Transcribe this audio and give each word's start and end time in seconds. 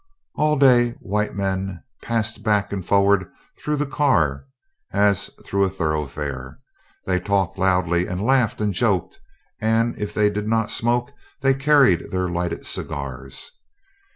All 0.33 0.57
day 0.57 0.93
white 0.99 1.35
men 1.35 1.83
passed 2.01 2.41
back 2.41 2.73
and 2.73 2.83
forward 2.83 3.29
through 3.59 3.75
the 3.75 3.85
car 3.85 4.47
as 4.91 5.29
through 5.45 5.63
a 5.63 5.69
thoroughfare. 5.69 6.57
They 7.05 7.19
talked 7.19 7.59
loudly 7.59 8.07
and 8.07 8.19
laughed 8.19 8.59
and 8.61 8.73
joked, 8.73 9.19
and 9.59 9.95
if 10.01 10.11
they 10.11 10.31
did 10.31 10.47
not 10.47 10.71
smoke 10.71 11.11
they 11.41 11.53
carried 11.53 12.09
their 12.09 12.29
lighted 12.31 12.65
cigars. 12.65 13.51